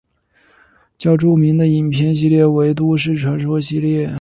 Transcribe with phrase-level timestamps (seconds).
[0.97, 4.09] 较著名的影片系列为都市传说系列。